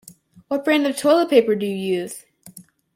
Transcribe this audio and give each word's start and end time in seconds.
What 0.47 0.65
brand 0.65 0.87
of 0.87 0.97
toilet 0.97 1.29
paper 1.29 1.53
do 1.53 1.63
you 1.67 1.75
use? 1.75 2.25